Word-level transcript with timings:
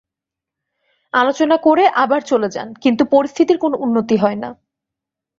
আলোচনা 1.13 1.55
করে 1.57 1.83
আবার 1.95 2.21
চলে 2.21 2.49
যান, 2.49 2.67
কিন্তু 2.83 3.03
পরিস্থিতির 3.05 3.57
কোনো 3.57 3.75
উন্নতি 3.77 4.15
হয় 4.15 4.35
না। 4.35 4.49